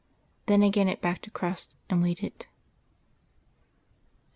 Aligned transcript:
Then 0.47 0.63
again 0.63 0.87
it 0.87 0.99
backed 0.99 1.27
across 1.27 1.69
and 1.87 2.01
waited 2.01 2.47